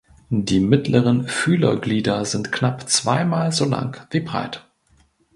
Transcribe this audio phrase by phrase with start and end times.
[0.31, 4.65] Die mittleren Fühlerglieder sind knapp zweimal so lang wie breit.